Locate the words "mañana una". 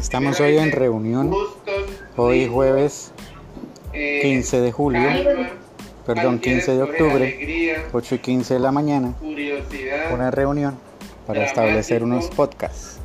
8.72-10.30